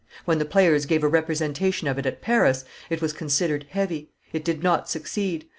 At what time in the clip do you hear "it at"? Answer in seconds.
1.99-2.23